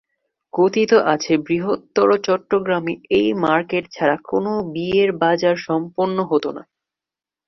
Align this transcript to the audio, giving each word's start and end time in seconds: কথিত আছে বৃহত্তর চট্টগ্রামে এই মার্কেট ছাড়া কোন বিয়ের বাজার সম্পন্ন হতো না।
কথিত 0.53 0.91
আছে 1.13 1.33
বৃহত্তর 1.45 2.09
চট্টগ্রামে 2.23 2.93
এই 3.17 3.27
মার্কেট 3.43 3.85
ছাড়া 3.91 4.17
কোন 4.29 4.45
বিয়ের 4.73 5.09
বাজার 5.21 5.55
সম্পন্ন 5.67 6.17
হতো 6.23 6.49
না। 6.51 6.63